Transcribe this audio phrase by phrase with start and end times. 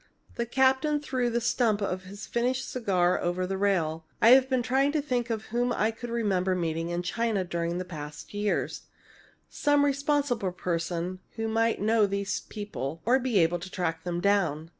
[0.33, 4.07] The captain threw the stump of his finished cigar over the rail.
[4.19, 8.33] "I've been trying to think whom I could remember meeting in China during the past
[8.33, 8.81] years
[9.47, 14.69] some responsible person who might know these people or be able to track them down.